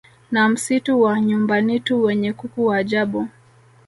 na 0.31 0.49
Msitu 0.49 1.01
wa 1.01 1.21
Nyumbanitu 1.21 2.03
wenye 2.03 2.33
kuku 2.33 2.65
wa 2.65 2.77
ajabu 2.77 3.27